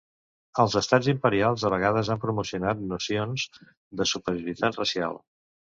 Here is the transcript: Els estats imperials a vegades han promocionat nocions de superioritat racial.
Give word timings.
Els 0.61 0.77
estats 0.79 1.09
imperials 1.13 1.65
a 1.69 1.71
vegades 1.75 2.11
han 2.15 2.23
promocionat 2.25 2.83
nocions 2.95 3.47
de 4.01 4.13
superioritat 4.17 4.83
racial. 4.85 5.27